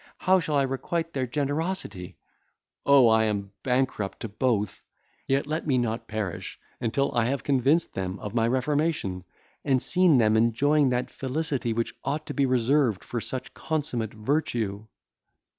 [0.17, 2.17] how shall I requite their generosity!
[2.87, 4.81] Oh, I am bankrupt to both!
[5.27, 9.25] yet let me not perish until I shall have convinced them of my reformation,
[9.63, 14.87] and seen them enjoying that felicity which ought to be reserved for such consummate virtue."